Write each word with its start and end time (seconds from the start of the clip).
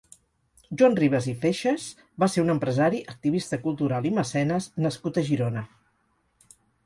Joan 0.81 0.95
Ribas 0.99 1.27
i 1.31 1.33
Feixas 1.43 1.83
va 2.23 2.29
ser 2.35 2.45
un 2.45 2.49
empresari, 2.53 3.01
activista 3.13 3.59
cultural 3.67 4.09
i 4.11 4.15
mecenes 4.21 4.71
nascut 4.87 5.21
a 5.23 5.27
Girona. 5.31 5.65